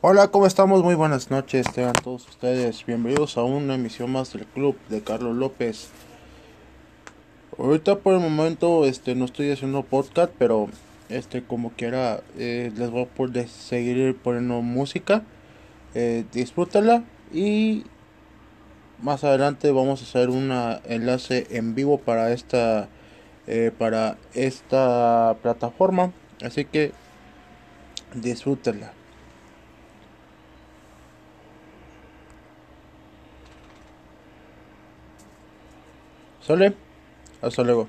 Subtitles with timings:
[0.00, 0.84] Hola, ¿cómo estamos?
[0.84, 5.34] Muy buenas noches, tengan todos ustedes bienvenidos a una emisión más del club de Carlos
[5.34, 5.88] López.
[7.58, 10.68] Ahorita por el momento este no estoy haciendo podcast, pero
[11.08, 15.24] este como quiera eh, les voy a poder seguir poniendo música.
[15.96, 16.24] Eh,
[17.32, 17.82] y
[19.02, 20.52] más adelante vamos a hacer un
[20.84, 22.88] enlace en vivo para esta
[23.48, 26.92] eh, para esta plataforma, así que
[28.14, 28.92] disfrútala.
[36.48, 36.72] ¿Sale?
[37.42, 37.88] Hasta luego.